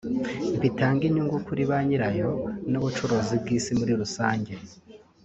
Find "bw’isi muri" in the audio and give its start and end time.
3.41-3.93